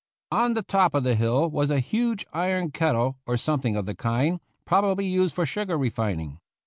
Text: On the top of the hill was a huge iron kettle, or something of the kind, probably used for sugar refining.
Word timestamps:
On 0.31 0.55
the 0.55 0.63
top 0.63 0.95
of 0.95 1.03
the 1.03 1.13
hill 1.13 1.47
was 1.51 1.69
a 1.69 1.77
huge 1.79 2.25
iron 2.33 2.71
kettle, 2.71 3.17
or 3.27 3.37
something 3.37 3.75
of 3.75 3.85
the 3.85 3.93
kind, 3.93 4.39
probably 4.65 5.05
used 5.05 5.35
for 5.35 5.45
sugar 5.45 5.77
refining. 5.77 6.39